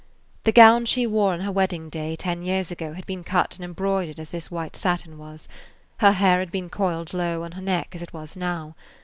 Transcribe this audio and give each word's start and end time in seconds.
The 0.45 0.51
gown 0.51 0.85
she 0.85 1.05
wore 1.05 1.33
on 1.33 1.41
her 1.41 1.51
wedding 1.51 1.87
day 1.87 2.15
ten 2.15 2.41
years 2.41 2.71
ago 2.71 2.93
had 2.93 3.05
been 3.05 3.23
cut 3.23 3.55
and 3.57 3.63
embroidered 3.63 4.19
as 4.19 4.31
this 4.31 4.49
white 4.49 4.75
satin 4.75 5.15
was; 5.19 5.47
her 5.97 6.13
hair 6.13 6.39
had 6.39 6.51
been 6.51 6.71
coiled 6.71 7.13
low 7.13 7.43
on 7.43 7.51
her 7.51 7.61
neck, 7.61 7.89
as 7.93 8.01
it 8.01 8.11
was 8.11 8.35
now. 8.35 8.73